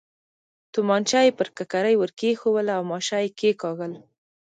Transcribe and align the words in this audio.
تومانچه 0.73 1.19
یې 1.25 1.31
پر 1.37 1.47
ککرۍ 1.57 1.95
ور 1.97 2.11
کېښووله 2.19 2.73
او 2.77 2.83
ماشه 2.91 3.17
یې 3.23 3.29
کېکاږل. 3.39 3.93